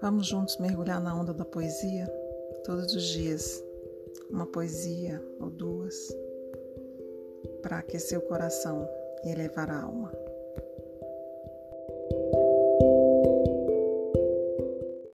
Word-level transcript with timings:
Vamos 0.00 0.28
juntos 0.28 0.56
mergulhar 0.58 1.00
na 1.00 1.14
onda 1.14 1.34
da 1.34 1.44
poesia 1.44 2.06
todos 2.64 2.94
os 2.94 3.02
dias, 3.02 3.62
uma 4.30 4.46
poesia 4.46 5.22
ou 5.38 5.50
duas, 5.50 5.94
para 7.62 7.78
aquecer 7.78 8.18
o 8.18 8.22
coração 8.22 8.88
e 9.24 9.30
elevar 9.30 9.70
a 9.70 9.82
alma. 9.82 10.10